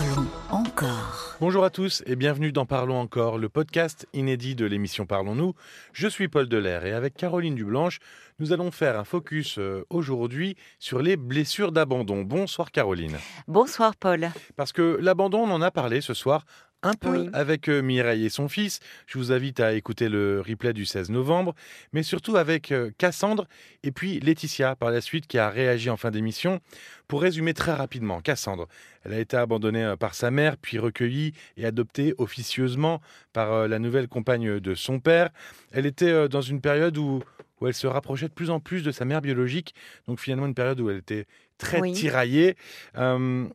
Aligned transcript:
Parlons 0.00 0.28
encore. 0.48 1.36
Bonjour 1.40 1.62
à 1.62 1.68
tous 1.68 2.02
et 2.06 2.16
bienvenue 2.16 2.52
dans 2.52 2.64
Parlons 2.64 2.98
encore, 2.98 3.36
le 3.36 3.50
podcast 3.50 4.06
inédit 4.14 4.54
de 4.54 4.64
l'émission 4.64 5.04
Parlons-nous. 5.04 5.52
Je 5.92 6.08
suis 6.08 6.28
Paul 6.28 6.48
Delair 6.48 6.86
et 6.86 6.92
avec 6.92 7.14
Caroline 7.14 7.54
Dublanche, 7.54 7.98
nous 8.38 8.54
allons 8.54 8.70
faire 8.70 8.98
un 8.98 9.04
focus 9.04 9.58
euh, 9.58 9.84
aujourd'hui 9.90 10.56
sur 10.78 11.02
les 11.02 11.18
blessures 11.18 11.70
d'abandon. 11.70 12.22
Bonsoir 12.22 12.70
Caroline. 12.70 13.18
Bonsoir 13.46 13.94
Paul. 13.94 14.30
Parce 14.56 14.72
que 14.72 14.96
l'abandon, 15.02 15.40
on 15.40 15.50
en 15.50 15.60
a 15.60 15.70
parlé 15.70 16.00
ce 16.00 16.14
soir 16.14 16.46
un 16.82 16.94
peu 16.94 17.08
Oui. 17.10 17.30
avec 17.32 17.68
euh, 17.68 17.82
Mireille 17.82 18.24
et 18.24 18.30
son 18.30 18.48
fils. 18.48 18.80
Je 19.06 19.18
vous 19.18 19.32
invite 19.32 19.60
à 19.60 19.74
écouter 19.74 20.08
le 20.08 20.40
replay 20.46 20.72
du 20.72 20.86
16 20.86 21.10
novembre, 21.10 21.54
mais 21.92 22.02
surtout 22.02 22.36
avec 22.36 22.72
euh, 22.72 22.90
Cassandre 22.98 23.46
et 23.82 23.92
puis 23.92 24.20
Laetitia 24.20 24.76
par 24.76 24.90
la 24.90 25.00
suite 25.00 25.26
qui 25.26 25.38
a 25.38 25.50
réagi 25.50 25.90
en 25.90 25.96
fin 25.96 26.10
d'émission. 26.10 26.60
Pour 27.08 27.22
résumer 27.22 27.54
très 27.54 27.72
rapidement, 27.72 28.20
Cassandre, 28.20 28.66
elle 29.04 29.12
a 29.14 29.18
été 29.18 29.36
abandonnée 29.36 29.84
euh, 29.84 29.96
par 29.96 30.14
sa 30.14 30.30
mère, 30.30 30.56
puis 30.56 30.78
recueillie 30.78 31.32
et 31.56 31.66
adoptée 31.66 32.14
officieusement 32.18 33.00
par 33.32 33.68
la 33.68 33.78
nouvelle 33.78 34.08
compagne 34.08 34.58
de 34.60 34.74
son 34.74 35.00
père. 35.00 35.30
Elle 35.72 35.86
était 35.86 36.28
dans 36.28 36.40
une 36.40 36.60
période 36.60 36.96
où, 36.98 37.22
où 37.60 37.66
elle 37.66 37.74
se 37.74 37.86
rapprochait 37.86 38.28
de 38.28 38.32
plus 38.32 38.50
en 38.50 38.58
plus 38.60 38.82
de 38.82 38.90
sa 38.90 39.04
mère 39.04 39.20
biologique, 39.20 39.74
donc 40.06 40.18
finalement 40.20 40.46
une 40.46 40.54
période 40.54 40.80
où 40.80 40.88
elle 40.90 40.98
était 40.98 41.26
très 41.58 41.80
Oui. 41.80 41.92
tiraillée. 41.92 42.56
Euh, 42.96 43.46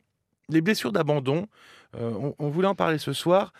les 0.48 0.60
blessures 0.60 0.92
d'abandon, 0.92 1.48
on, 1.98 2.34
on 2.38 2.48
voulait 2.48 2.68
en 2.68 2.74
parler 2.74 2.98
ce 2.98 3.12
soir. 3.12 3.52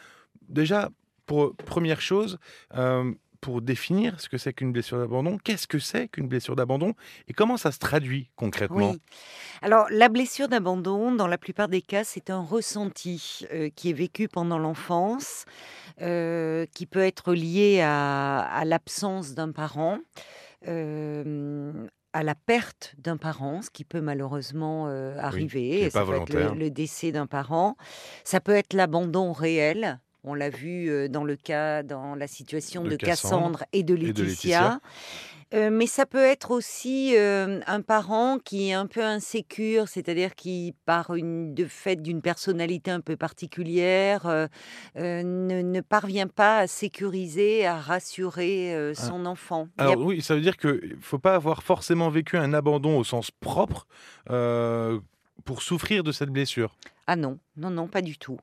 Déjà, 0.48 0.90
pour 1.26 1.54
première 1.56 2.00
chose, 2.00 2.38
euh, 2.74 3.12
pour 3.40 3.60
définir 3.60 4.20
ce 4.20 4.28
que 4.28 4.38
c'est 4.38 4.52
qu'une 4.52 4.72
blessure 4.72 4.98
d'abandon, 4.98 5.38
qu'est-ce 5.38 5.66
que 5.66 5.78
c'est 5.78 6.08
qu'une 6.08 6.26
blessure 6.26 6.56
d'abandon 6.56 6.94
et 7.28 7.32
comment 7.32 7.56
ça 7.56 7.70
se 7.70 7.78
traduit 7.78 8.30
concrètement? 8.36 8.94
Alors, 9.62 9.86
la 9.90 10.08
blessure 10.08 10.48
d'abandon, 10.48 11.12
dans 11.12 11.26
la 11.26 11.38
plupart 11.38 11.68
des 11.68 11.82
cas, 11.82 12.04
c'est 12.04 12.30
un 12.30 12.40
ressenti 12.40 13.46
euh, 13.52 13.68
qui 13.74 13.90
est 13.90 13.94
vécu 13.94 14.28
pendant 14.28 14.58
l'enfance, 14.58 15.44
euh, 16.00 16.66
qui 16.74 16.86
peut 16.86 17.00
être 17.00 17.34
lié 17.34 17.82
à, 17.82 18.62
l'absence 18.64 19.34
d'un 19.34 19.52
parent. 19.52 19.98
euh, 20.66 21.86
à 22.16 22.22
la 22.22 22.34
perte 22.34 22.94
d'un 22.96 23.18
parent, 23.18 23.60
ce 23.60 23.68
qui 23.68 23.84
peut 23.84 24.00
malheureusement 24.00 24.86
euh, 24.88 25.18
arriver. 25.18 25.68
n'est 25.68 25.80
et 25.82 25.90
ça 25.90 26.00
pas 26.00 26.06
peut 26.06 26.16
être 26.16 26.30
volontaire. 26.30 26.54
le, 26.54 26.60
le 26.60 26.70
décès 26.70 27.12
d'un 27.12 27.26
parent. 27.26 27.76
Ça 28.24 28.40
peut 28.40 28.54
être 28.54 28.72
l'abandon 28.72 29.34
réel. 29.34 30.00
On 30.26 30.34
l'a 30.34 30.50
vu 30.50 31.08
dans 31.08 31.24
le 31.24 31.36
cas, 31.36 31.82
dans 31.82 32.14
la 32.14 32.26
situation 32.26 32.82
De 32.82 32.90
de, 32.90 32.96
Cassandre 32.96 33.58
Cassandre 33.60 33.64
et 33.72 33.82
de 33.82 33.94
de 33.96 34.06
Laetitia. 34.06 34.80
Euh, 35.54 35.70
mais 35.70 35.86
ça 35.86 36.06
peut 36.06 36.24
être 36.24 36.50
aussi 36.50 37.16
euh, 37.16 37.60
un 37.68 37.80
parent 37.80 38.38
qui 38.44 38.68
est 38.70 38.72
un 38.72 38.86
peu 38.86 39.00
insécure, 39.04 39.86
c'est-à-dire 39.86 40.34
qui, 40.34 40.74
par 40.86 41.14
une 41.14 41.54
de 41.54 41.66
fait 41.66 41.94
d'une 41.94 42.20
personnalité 42.20 42.90
un 42.90 43.00
peu 43.00 43.16
particulière, 43.16 44.26
euh, 44.26 44.48
ne, 44.96 45.62
ne 45.62 45.80
parvient 45.80 46.26
pas 46.26 46.58
à 46.58 46.66
sécuriser, 46.66 47.64
à 47.64 47.76
rassurer 47.78 48.74
euh, 48.74 48.92
son 48.94 49.24
enfant. 49.24 49.68
A- 49.78 49.84
Alors 49.84 49.98
oui, 50.04 50.20
ça 50.20 50.34
veut 50.34 50.40
dire 50.40 50.56
qu'il 50.56 50.96
ne 50.96 51.00
faut 51.00 51.20
pas 51.20 51.36
avoir 51.36 51.62
forcément 51.62 52.08
vécu 52.10 52.36
un 52.36 52.52
abandon 52.52 52.98
au 52.98 53.04
sens 53.04 53.30
propre 53.30 53.86
pour 55.44 55.62
souffrir 55.62 56.02
de 56.02 56.10
cette 56.10 56.30
blessure. 56.30 56.74
Ah 57.06 57.14
non, 57.14 57.38
non, 57.56 57.70
non, 57.70 57.88
pas 57.88 58.02
du 58.02 58.18
tout. 58.18 58.38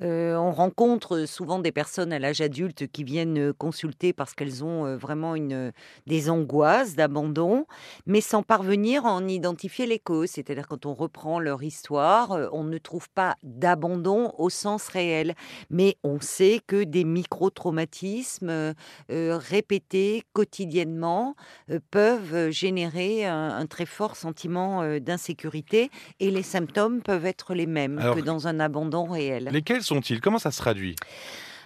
Euh, 0.00 0.36
on 0.36 0.50
rencontre 0.50 1.26
souvent 1.26 1.58
des 1.58 1.72
personnes 1.72 2.14
à 2.14 2.18
l'âge 2.18 2.40
adulte 2.40 2.86
qui 2.86 3.04
viennent 3.04 3.38
euh, 3.38 3.52
consulter 3.52 4.14
parce 4.14 4.32
qu'elles 4.32 4.64
ont 4.64 4.86
euh, 4.86 4.96
vraiment 4.96 5.34
une, 5.34 5.70
des 6.06 6.30
angoisses 6.30 6.94
d'abandon, 6.94 7.66
mais 8.06 8.22
sans 8.22 8.42
parvenir 8.42 9.04
à 9.04 9.12
en 9.12 9.28
identifier 9.28 9.84
les 9.84 9.98
causes. 9.98 10.30
C'est-à-dire 10.30 10.66
quand 10.66 10.86
on 10.86 10.94
reprend 10.94 11.40
leur 11.40 11.62
histoire, 11.62 12.30
on 12.52 12.64
ne 12.64 12.78
trouve 12.78 13.10
pas 13.10 13.36
d'abandon 13.42 14.32
au 14.38 14.48
sens 14.48 14.88
réel, 14.88 15.34
mais 15.68 15.96
on 16.02 16.20
sait 16.20 16.60
que 16.66 16.84
des 16.84 17.04
micro-traumatismes 17.04 18.74
euh, 19.10 19.38
répétés 19.38 20.22
quotidiennement 20.32 21.36
euh, 21.70 21.80
peuvent 21.90 22.50
générer 22.50 23.26
un, 23.26 23.50
un 23.50 23.66
très 23.66 23.86
fort 23.86 24.16
sentiment 24.16 24.98
d'insécurité 24.98 25.90
et 26.20 26.30
les 26.30 26.42
symptômes 26.42 27.02
peuvent 27.02 27.26
être 27.26 27.54
les 27.54 27.66
mêmes 27.66 27.98
Alors, 27.98 28.16
que 28.16 28.20
dans 28.20 28.46
un 28.46 28.53
abandon 28.60 29.04
réel. 29.04 29.48
Lesquels 29.52 29.82
sont-ils? 29.82 30.20
Comment 30.20 30.38
ça 30.38 30.50
se 30.50 30.58
traduit? 30.58 30.96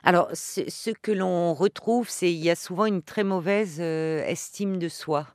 Alors, 0.04 0.28
ce, 0.32 0.62
ce 0.69 0.91
que 0.91 1.12
l'on 1.12 1.54
retrouve, 1.54 2.09
c'est 2.09 2.32
il 2.32 2.38
y 2.38 2.50
a 2.50 2.54
souvent 2.56 2.87
une 2.87 3.03
très 3.03 3.25
mauvaise 3.25 3.78
euh, 3.81 4.25
estime 4.25 4.78
de 4.78 4.88
soi. 4.88 5.26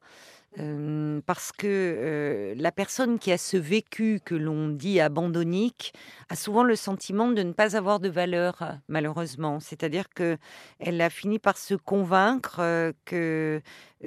Euh, 0.59 1.19
parce 1.25 1.51
que 1.51 1.65
euh, 1.67 2.53
la 2.57 2.71
personne 2.71 3.17
qui 3.17 3.31
a 3.31 3.39
ce 3.39 3.57
vécu 3.57 4.19
que 4.23 4.35
l'on 4.35 4.69
dit 4.69 4.99
abandonnique 4.99 5.93
a 6.29 6.35
souvent 6.35 6.63
le 6.63 6.75
sentiment 6.75 7.31
de 7.31 7.41
ne 7.41 7.53
pas 7.53 7.75
avoir 7.75 7.99
de 7.99 8.09
valeur, 8.09 8.61
malheureusement. 8.87 9.59
C'est-à-dire 9.59 10.05
que 10.13 10.37
elle 10.79 11.01
a 11.01 11.09
fini 11.09 11.39
par 11.39 11.57
se 11.57 11.73
convaincre 11.73 12.57
euh, 12.59 12.91
que 13.05 13.61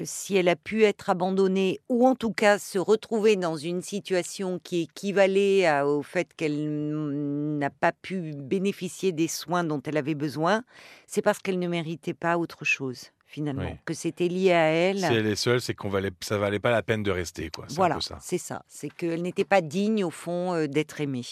si 0.05 0.37
elle 0.37 0.49
a 0.49 0.57
pu 0.57 0.84
être 0.84 1.11
abandonnée, 1.11 1.81
ou 1.89 2.07
en 2.07 2.15
tout 2.15 2.33
cas 2.33 2.59
se 2.59 2.79
retrouver 2.79 3.37
dans 3.37 3.57
une 3.57 3.83
situation 3.83 4.59
qui 4.62 4.83
équivalait 4.83 5.67
à- 5.67 5.87
au 5.87 6.03
fait 6.03 6.29
qu'elle 6.37 7.59
n'a 7.59 7.71
pas 7.71 7.93
pu 7.93 8.33
bénéficier 8.34 9.12
des 9.12 9.29
soins 9.29 9.65
dont 9.65 9.81
elle 9.87 9.97
avait 9.97 10.15
besoin, 10.15 10.62
c'est 11.07 11.23
parce 11.23 11.39
qu'elle 11.39 11.59
ne 11.59 11.69
méritait 11.69 12.15
pas 12.15 12.37
autre 12.39 12.65
chose, 12.65 13.11
finalement, 13.27 13.62
Oui. 13.62 13.79
que 13.84 13.95
c'était 13.95 14.29
lié 14.29 14.53
à 14.53 14.67
elle. 14.67 14.99
Si 14.99 15.05
elle 15.07 15.27
est 15.27 15.34
seule, 15.37 15.61
c'est 15.61 15.75
qu'on 15.75 15.89
valait, 15.89 16.11
ça 16.21 16.37
valait 16.39 16.59
pas 16.61 16.71
la 16.71 16.83
peine 16.83 17.03
de 17.03 17.11
rester, 17.11 17.51
quoi. 17.51 17.67
Voilà, 17.71 17.99
c'est 18.21 18.39
ça. 18.39 18.63
C'est 18.69 18.91
qu'elle 18.91 19.23
n'était 19.23 19.45
pas 19.45 19.61
digne, 19.61 20.05
au 20.05 20.11
fond, 20.11 20.53
euh, 20.55 20.67
d'être 20.67 21.01
aimée. 21.01 21.25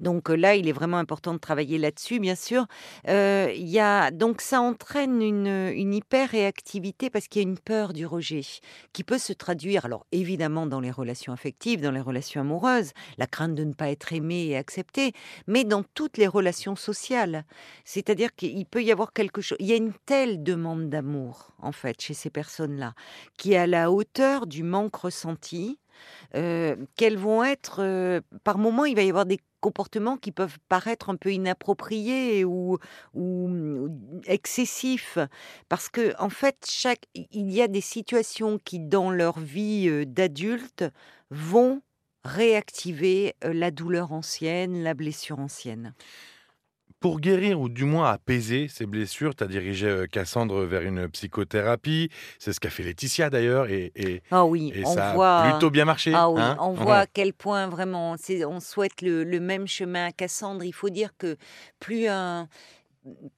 Donc 0.00 0.30
euh, 0.30 0.34
là, 0.34 0.54
il 0.54 0.68
est 0.68 0.72
vraiment 0.72 0.98
important 0.98 1.32
de 1.32 1.38
travailler 1.38 1.78
là-dessus, 1.78 2.18
bien 2.20 2.34
sûr. 2.34 2.66
Euh, 3.08 3.52
y 3.54 3.78
a, 3.78 4.10
donc 4.10 4.40
ça 4.40 4.60
entraîne 4.60 5.22
une, 5.22 5.46
une 5.74 5.94
hyper-réactivité 5.94 7.10
parce 7.10 7.28
qu'il 7.28 7.42
y 7.42 7.44
a 7.44 7.48
une 7.48 7.58
peur 7.58 7.92
du 7.92 8.06
rejet 8.06 8.42
qui 8.92 9.04
peut 9.04 9.18
se 9.18 9.32
traduire, 9.32 9.84
alors 9.84 10.06
évidemment 10.12 10.66
dans 10.66 10.80
les 10.80 10.90
relations 10.90 11.32
affectives, 11.32 11.80
dans 11.80 11.90
les 11.90 12.00
relations 12.00 12.40
amoureuses, 12.40 12.92
la 13.18 13.26
crainte 13.26 13.54
de 13.54 13.64
ne 13.64 13.72
pas 13.72 13.90
être 13.90 14.12
aimé 14.12 14.46
et 14.46 14.56
accepté, 14.56 15.12
mais 15.46 15.64
dans 15.64 15.82
toutes 15.82 16.18
les 16.18 16.26
relations 16.26 16.76
sociales. 16.76 17.44
C'est-à-dire 17.84 18.34
qu'il 18.34 18.66
peut 18.66 18.82
y 18.82 18.92
avoir 18.92 19.12
quelque 19.12 19.40
chose, 19.40 19.58
il 19.60 19.66
y 19.66 19.72
a 19.72 19.76
une 19.76 19.92
telle 20.06 20.42
demande 20.42 20.88
d'amour, 20.88 21.52
en 21.60 21.72
fait, 21.72 22.00
chez 22.00 22.14
ces 22.14 22.30
personnes-là, 22.30 22.94
qui 23.36 23.52
est 23.52 23.56
à 23.56 23.66
la 23.66 23.90
hauteur 23.90 24.46
du 24.46 24.62
manque 24.62 24.96
ressenti, 24.96 25.78
euh, 26.34 26.76
qu'elles 26.96 27.16
vont 27.16 27.42
être, 27.44 27.78
euh, 27.80 28.20
par 28.44 28.58
moments, 28.58 28.84
il 28.84 28.94
va 28.96 29.02
y 29.02 29.08
avoir 29.08 29.26
des 29.26 29.38
comportements 29.60 30.16
qui 30.16 30.32
peuvent 30.32 30.58
paraître 30.68 31.10
un 31.10 31.16
peu 31.16 31.32
inappropriés 31.32 32.44
ou, 32.44 32.78
ou, 33.14 33.48
ou 33.48 34.22
excessifs, 34.26 35.18
parce 35.68 35.88
que 35.88 36.14
en 36.20 36.30
fait, 36.30 36.66
chaque, 36.68 37.06
il 37.14 37.50
y 37.50 37.62
a 37.62 37.68
des 37.68 37.80
situations 37.80 38.58
qui, 38.58 38.78
dans 38.80 39.10
leur 39.10 39.38
vie 39.38 39.88
euh, 39.88 40.04
d'adulte, 40.04 40.84
vont 41.30 41.82
réactiver 42.24 43.34
euh, 43.44 43.52
la 43.52 43.70
douleur 43.70 44.12
ancienne, 44.12 44.82
la 44.82 44.94
blessure 44.94 45.38
ancienne. 45.38 45.94
Pour 47.00 47.20
guérir 47.20 47.60
ou 47.60 47.68
du 47.68 47.84
moins 47.84 48.10
apaiser 48.10 48.68
ces 48.68 48.86
blessures, 48.86 49.34
tu 49.34 49.44
as 49.44 49.46
dirigé 49.46 49.86
euh, 49.86 50.06
Cassandre 50.06 50.62
vers 50.64 50.80
une 50.82 51.08
psychothérapie. 51.08 52.08
C'est 52.38 52.52
ce 52.54 52.58
qu'a 52.60 52.70
fait 52.70 52.82
Laetitia 52.82 53.28
d'ailleurs 53.28 53.68
et, 53.68 53.92
et- 53.94 54.22
Ah 54.30 54.46
oui, 54.46 54.72
et 54.74 54.82
on 54.86 54.94
ça 54.94 55.12
voit. 55.12 55.38
a 55.40 55.50
plutôt 55.52 55.70
bien 55.70 55.84
marché. 55.84 56.12
Ah 56.14 56.30
oui, 56.30 56.40
hein 56.40 56.56
on 56.58 56.72
voit 56.72 57.00
à 57.00 57.06
quel 57.06 57.32
point 57.34 57.68
vraiment, 57.68 58.16
on 58.48 58.60
souhaite 58.60 59.02
le, 59.02 59.24
le 59.24 59.40
même 59.40 59.66
chemin 59.66 60.06
à 60.06 60.12
Cassandre. 60.12 60.64
Il 60.64 60.72
faut 60.72 60.88
dire 60.88 61.10
que 61.18 61.36
plus 61.80 62.06
un, 62.08 62.48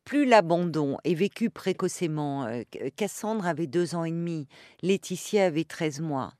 plus 0.04 0.25
l'abandon 0.25 0.96
est 1.04 1.14
vécu 1.14 1.50
précocement, 1.50 2.44
euh, 2.46 2.62
Cassandre 2.96 3.46
avait 3.46 3.66
deux 3.66 3.94
ans 3.96 4.04
et 4.04 4.10
demi, 4.12 4.46
Laetitia 4.82 5.46
avait 5.46 5.64
13 5.64 6.00
mois. 6.00 6.32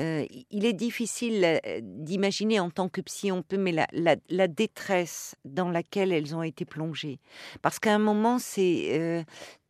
Euh, 0.00 0.24
il 0.50 0.64
est 0.64 0.72
difficile 0.72 1.44
euh, 1.44 1.80
d'imaginer 1.82 2.58
en 2.58 2.70
tant 2.70 2.88
que 2.88 3.00
psy, 3.02 3.30
on 3.30 3.42
peut, 3.42 3.58
mais 3.58 3.74
la, 3.92 4.48
détresse 4.48 5.34
dans 5.44 5.68
laquelle 5.68 6.12
elles 6.12 6.34
ont 6.34 6.42
été 6.42 6.64
plongées. 6.64 7.18
Parce 7.60 7.78
qu'à 7.78 7.94
un 7.94 7.98
moment, 7.98 8.38
c'est 8.38 8.98
euh, 8.98 9.22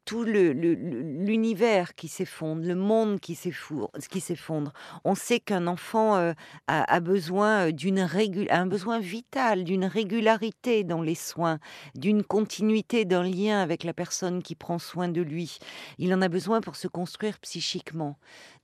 tout 0.05 0.23
l'univers 0.25 1.95
qui 1.95 2.09
s'effondre, 2.09 2.63
le 2.65 2.75
monde 2.75 3.21
qui 3.21 3.35
s'effondre. 3.35 4.73
On 5.05 5.15
sait 5.15 5.41
qu'un 5.41 5.67
enfant 5.67 6.33
a, 6.67 7.01
besoin 7.01 7.71
d'une 7.71 8.09
un 8.51 8.67
besoin 8.67 8.99
vital, 8.99 9.63
d'une 9.63 9.85
régularité 9.85 10.83
dans 10.83 11.03
les 11.03 11.15
soins, 11.15 11.59
d'une 11.95 12.25
continuité, 12.25 13.05
d'un 13.05 13.23
lien 13.23 13.61
avec 13.61 13.85
la 13.85 13.93
personne 13.93 14.43
qui 14.43 14.57
prend 14.57 14.81
soin 14.81 15.09
de 15.09 15.23
lui. 15.23 15.59
Il 15.99 16.13
en 16.13 16.23
a 16.23 16.29
besoin 16.29 16.61
pour 16.61 16.75
se 16.75 16.89
construire 16.89 17.39
psychiquement. 17.39 18.17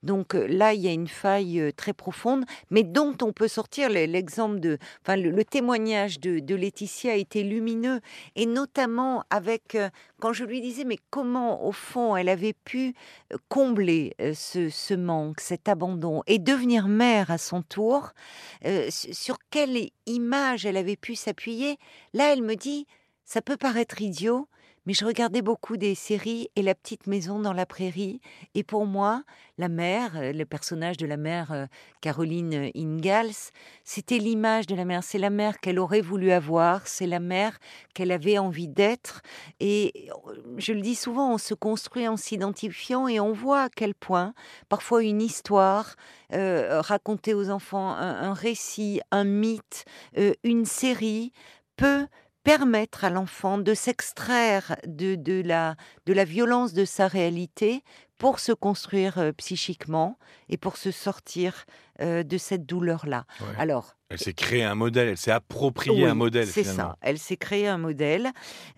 Donc 0.03 0.35
euh, 0.35 0.47
là, 0.47 0.73
il 0.73 0.81
y 0.81 0.87
a 0.87 0.91
une 0.93 1.07
faille 1.07 1.59
euh, 1.59 1.71
très 1.71 1.93
profonde, 1.93 2.45
mais 2.69 2.83
dont 2.83 3.15
on 3.21 3.33
peut 3.33 3.47
sortir 3.47 3.89
le- 3.89 4.05
l'exemple 4.05 4.59
de, 4.59 4.77
enfin 5.01 5.15
le, 5.15 5.43
témoignage 5.43 6.19
de, 6.19 6.55
Laetitia 6.55 7.13
a 7.13 7.15
été 7.15 7.43
lumineux, 7.43 7.99
et 8.35 8.45
notamment 8.45 9.23
avec 9.29 9.75
euh, 9.75 9.89
quand 10.19 10.33
je 10.33 10.43
lui 10.45 10.61
disais 10.61 10.83
mais 10.83 10.97
comment 11.09 11.65
au 11.65 11.71
fond 11.71 12.15
elle 12.15 12.29
avait 12.29 12.53
pu 12.53 12.93
combler 13.49 14.15
ce, 14.33 14.93
manque, 14.93 15.39
cet 15.41 15.67
abandon, 15.69 16.23
et 16.27 16.39
devenir 16.39 16.87
mère 16.87 17.31
à 17.31 17.37
son 17.37 17.61
tour, 17.61 18.11
su- 18.89 19.13
sur 19.13 19.37
quelle 19.49 19.89
image 20.05 20.65
elle 20.65 20.77
avait 20.77 20.95
pu 20.95 21.15
s'appuyer. 21.15 21.77
Là, 22.13 22.33
elle 22.33 22.41
me 22.41 22.55
dit, 22.55 22.87
ça 23.25 23.41
peut 23.41 23.57
paraître 23.57 24.01
idiot, 24.01 24.47
mais 24.87 24.93
je 24.93 25.05
regardais 25.05 25.43
beaucoup 25.43 25.77
des 25.77 25.93
séries 25.93 26.49
et 26.55 26.63
La 26.63 26.73
petite 26.73 27.05
maison 27.05 27.39
dans 27.39 27.53
la 27.53 27.65
prairie. 27.65 28.21
Et 28.55 28.63
pour 28.63 28.85
moi, 28.85 29.23
la 29.57 29.67
mère, 29.67 30.13
euh, 30.15 30.31
le 30.31 30.45
personnage 30.45 30.97
de 30.97 31.05
la 31.05 31.17
mère 31.17 31.51
euh, 31.51 31.65
Caroline 32.01 32.71
Ingalls, 32.73 33.51
c'était 33.83 34.17
l'image 34.17 34.65
de 34.65 34.75
la 34.75 34.85
mère. 34.85 35.03
C'est 35.03 35.17
la 35.17 35.29
mère 35.29 35.59
qu'elle 35.59 35.77
aurait 35.77 36.01
voulu 36.01 36.31
avoir, 36.31 36.87
c'est 36.87 37.05
la 37.05 37.19
mère 37.19 37.59
qu'elle 37.93 38.11
avait 38.11 38.37
envie 38.37 38.69
d'être. 38.69 39.21
Et 39.59 40.09
euh, 40.27 40.33
je 40.57 40.71
le 40.71 40.81
dis 40.81 40.95
souvent, 40.95 41.33
on 41.33 41.37
se 41.37 41.53
construit 41.53 42.07
en 42.07 42.17
s'identifiant 42.17 43.09
et 43.09 43.19
on 43.19 43.33
voit 43.33 43.63
à 43.63 43.69
quel 43.69 43.93
point, 43.93 44.33
parfois 44.69 45.03
une 45.03 45.21
histoire, 45.21 45.95
euh, 46.33 46.81
raconter 46.81 47.33
aux 47.33 47.49
enfants 47.49 47.91
un, 47.91 48.33
récit, 48.33 49.01
un 49.11 49.23
mythe, 49.23 49.85
euh, 50.17 50.33
une 50.43 50.65
série, 50.65 51.31
peut 51.75 52.07
permettre 52.47 53.03
à 53.03 53.09
l'enfant 53.09 53.57
de 53.57 53.73
s'extraire 53.73 54.77
de, 54.87 55.15
de, 55.15 55.41
de 55.41 56.13
la 56.13 56.23
violence 56.23 56.71
de 56.71 56.85
sa 56.85 57.09
réalité 57.09 57.83
pour 58.17 58.39
se 58.39 58.51
construire 58.51 59.17
euh, 59.17 59.31
psychiquement 59.31 60.17
et 60.49 60.57
pour 60.57 60.77
se 60.77 60.91
sortir 60.91 61.65
euh, 62.01 62.23
de 62.23 62.37
cette 62.37 62.65
douleur-là. 62.65 63.25
Ouais. 63.41 63.47
Alors, 63.57 63.95
Elle 64.09 64.19
s'est 64.19 64.33
créé 64.33 64.63
un 64.63 64.75
modèle, 64.75 65.09
elle 65.09 65.17
s'est 65.17 65.31
approprié 65.31 66.03
oui, 66.03 66.09
un 66.09 66.13
modèle 66.13 66.45
C'est 66.47 66.63
ça. 66.63 66.95
Elle 67.01 67.17
s'est 67.17 67.37
créé 67.37 67.67
un 67.67 67.79
modèle. 67.79 68.29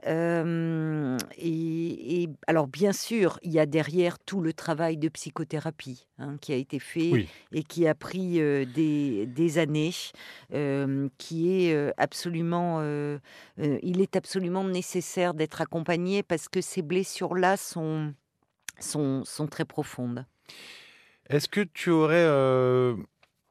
Euh, 0.07 1.18
et, 1.38 2.24
et 2.24 2.30
alors, 2.47 2.68
bien 2.68 2.94
sûr, 2.94 3.38
il 3.44 3.51
y 3.51 3.59
a 3.59 3.65
derrière 3.65 4.19
tout 4.19 4.41
le 4.41 4.53
travail 4.53 4.97
de 4.97 5.09
psychothérapie 5.09 6.07
hein, 6.18 6.38
qui 6.39 6.53
a 6.53 6.56
été 6.56 6.80
fait 6.80 7.12
Oui. 7.12 7.27
et 7.51 7.63
qui 7.63 7.88
a 7.88 7.94
pris 7.94 8.42
euh, 8.42 8.65
des, 8.65 9.25
des 9.25 9.57
années, 9.57 9.94
euh, 10.53 11.09
qui 11.18 11.51
est 11.51 11.94
absolument, 11.97 12.81
il 13.57 14.01
est 14.01 14.15
absolument 14.15 14.63
nécessaire 14.63 15.33
d'être 15.33 15.62
accompagné 15.62 16.24
parce 16.24 16.47
que 16.47 16.62
ces 16.62 16.81
blessures-là 16.81 17.57
sont, 17.57 18.13
sont, 18.79 19.23
sont 19.25 19.47
très 19.47 19.65
profondes. 19.65 20.25
Est-ce 21.29 21.47
que 21.47 21.61
tu 21.61 21.91
aurais 21.91 22.15
euh, 22.25 22.95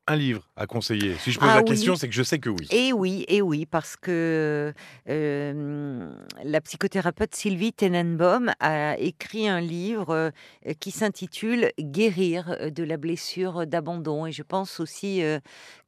un 0.09 0.17
livre 0.17 0.49
à 0.57 0.67
conseiller? 0.67 1.15
Si 1.19 1.31
je 1.31 1.39
pose 1.39 1.49
Ah 1.51 1.57
la 1.57 1.61
oui. 1.63 1.69
question, 1.69 1.95
c'est 1.95 2.09
que 2.09 2.15
je 2.15 2.25
sais 2.25 2.41
que 2.41 2.51
oui. 2.51 2.67
Et 2.73 2.93
oui, 2.93 3.25
et 3.29 3.41
oui, 3.41 3.67
parce 3.67 3.97
que 3.97 4.73
euh, 5.09 6.13
la 6.43 6.61
psychothérapeute 6.61 7.35
Sylvie 7.37 7.73
Tenenbaum 7.73 8.51
a 8.59 8.99
écrit 8.99 9.49
un 9.49 9.61
livre 9.61 10.11
euh, 10.67 10.73
qui 10.81 10.91
s'intitule 10.91 11.71
Guérir 11.79 12.73
de 12.73 12.83
la 12.83 12.97
blessure 12.97 13.67
d'abandon. 13.67 14.27
Et 14.27 14.33
je 14.33 14.43
pense 14.43 14.81
aussi 14.81 15.23
euh, 15.23 15.39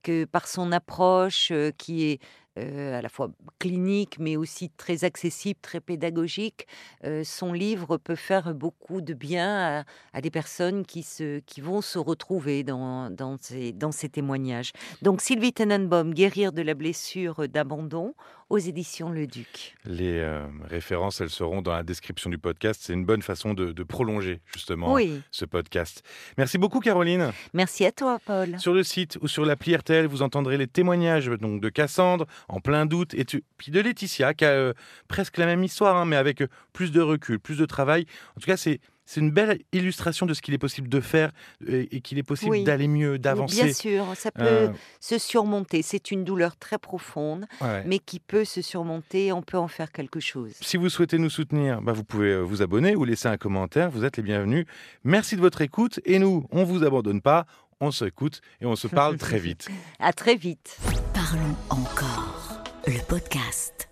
que 0.05 0.27
par 0.27 0.47
son 0.47 0.71
approche 0.71 1.53
qui 1.77 2.05
est 2.05 2.21
euh, 2.61 2.99
à 2.99 3.03
la 3.03 3.09
fois 3.09 3.31
clinique, 3.59 4.19
mais 4.19 4.37
aussi 4.37 4.71
très 4.71 5.05
accessible, 5.05 5.59
très 5.61 5.81
pédagogique, 5.81 6.67
euh, 7.05 7.25
son 7.25 7.53
livre 7.53 7.97
peut 7.97 8.15
faire 8.17 8.55
beaucoup 8.55 9.01
de 9.01 9.15
bien 9.15 9.81
à, 9.81 9.85
à 10.13 10.21
des 10.21 10.31
personnes 10.31 10.85
qui, 10.85 11.03
se, 11.03 11.41
qui 11.41 11.61
vont 11.61 11.81
se 11.81 11.99
retrouver 11.99 12.63
dans, 12.63 13.11
dans, 13.11 13.37
ces, 13.39 13.73
dans 13.73 13.93
ces 13.93 14.09
témoignages. 14.09 14.73
Donc 15.03 15.21
Sylvie 15.21 15.53
Tenenbaum, 15.53 16.15
Guérir 16.15 16.53
de 16.53 16.63
la 16.63 16.75
blessure 16.75 17.49
d'abandon, 17.49 18.15
aux 18.51 18.59
éditions 18.59 19.11
Le 19.11 19.27
Duc. 19.27 19.75
Les 19.85 20.19
euh, 20.19 20.45
références, 20.69 21.21
elles 21.21 21.31
seront 21.31 21.63
dans 21.63 21.73
la 21.73 21.83
description 21.85 22.29
du 22.29 22.37
podcast. 22.37 22.81
C'est 22.85 22.93
une 22.93 23.05
bonne 23.07 23.23
façon 23.23 23.55
de, 23.55 23.73
de 23.73 23.83
prolonger 23.85 24.41
justement 24.53 24.93
Oui, 24.93 25.23
ce 25.31 25.45
podcast. 25.45 26.03
Merci 26.37 26.59
beaucoup 26.59 26.81
Caroline. 26.81 27.33
merci 27.55 27.87
à 27.87 27.93
toi, 27.93 28.19
Paul. 28.25 28.59
Sur 28.59 28.75
le 28.75 28.83
site 28.83 29.19
ou 29.23 29.29
sur 29.29 29.45
l'appli 29.47 29.75
RTL, 29.75 30.07
vous 30.07 30.23
entendrez 30.23 30.59
les 30.59 30.67
témoignages 30.67 31.27
donc, 31.29 31.61
de 31.63 31.69
Cassandre, 31.69 32.27
en 32.49 32.61
plein 32.61 32.87
doute, 32.87 33.15
et 33.15 33.25
tu- 33.25 33.45
puis 33.57 33.71
de 33.71 33.81
Laetitia, 33.81 34.35
qui 34.35 34.45
a 34.45 34.49
euh, 34.51 34.73
presque 35.09 35.39
la 35.39 35.47
même 35.47 35.63
histoire, 35.63 35.97
hein, 35.97 36.05
mais 36.05 36.17
avec 36.17 36.43
euh, 36.43 36.49
plus 36.73 36.91
de 36.93 37.01
recul, 37.01 37.39
plus 37.39 37.57
de 37.57 37.67
travail. 37.67 38.05
En 38.37 38.41
tout 38.41 38.47
cas, 38.47 38.57
c'est 38.57 38.81
c'est 39.11 39.19
une 39.19 39.33
belle 39.33 39.59
illustration 39.73 40.25
de 40.25 40.35
ce 40.35 40.41
qu'il 40.41 40.55
est 40.55 40.59
possible 40.59 40.89
de 40.89 41.01
faire 41.01 41.33
euh, 41.69 41.85
et, 41.91 42.01
qu'il 42.01 42.17
est 42.19 42.23
possible 42.23 42.53
Oui. 42.53 42.63
d'aller 42.63 42.87
mieux, 42.87 43.19
d'avancer. 43.19 43.65
Bien 43.65 43.73
sûr, 43.73 44.07
ça 44.15 44.31
peut 44.31 44.45
Euh, 44.45 44.69
se 45.01 45.19
surmonter. 45.19 45.83
C'est 45.83 46.13
une 46.13 46.23
douleur 46.23 46.57
très 46.57 46.79
profonde, 46.79 47.47
ouais. 47.61 47.83
mais 47.87 47.99
qui 47.99 48.21
peut 48.21 48.45
se 48.45 48.63
surmonter. 48.63 49.33
On 49.33 49.43
peut 49.43 49.59
en 49.59 49.67
faire 49.67 49.91
quelque 49.91 50.21
chose. 50.21 50.53
Si 50.61 50.77
vous 50.77 50.89
souhaitez 50.89 51.19
nous 51.19 51.29
soutenir, 51.29 51.83
bah, 51.83 51.93
vous 51.93 52.05
pouvez 52.05 52.31
euh, 52.35 52.43
vous 52.43 52.63
abonner 52.63 52.95
ou 52.95 53.05
laisser 53.05 53.27
un 53.27 53.37
commentaire. 53.37 53.91
Vous 53.91 54.05
êtes 54.05 54.17
les 54.17 54.23
bienvenus. 54.23 54.65
Merci 55.03 55.35
de 55.35 55.41
votre 55.41 55.61
écoute. 55.61 55.99
Et 56.05 56.21
nous, 56.21 56.47
on 56.53 56.63
vous 56.63 56.85
abandonne 56.85 57.21
pas. 57.21 57.47
On 57.81 57.91
s'écoute 57.91 58.43
et 58.61 58.67
on 58.67 58.77
se 58.77 58.87
parle 58.87 59.17
très 59.17 59.41
vite. 59.41 59.69
À 59.99 60.13
très 60.13 60.37
vite. 60.37 60.79
Parlons 61.13 61.57
encore. 61.69 62.63
Le 62.87 63.05
podcast. 63.09 63.90